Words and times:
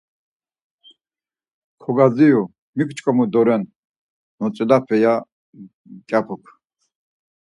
Kogadzirui, 1.81 2.51
mik 2.75 2.89
ç̌ǩomu 2.97 3.25
doren 3.31 3.63
notzilexepe? 4.39 4.95
ya 5.03 5.13
mǩyapuk. 5.93 6.43